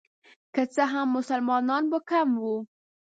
[0.53, 2.55] که څه هم مسلمانان به کم وو.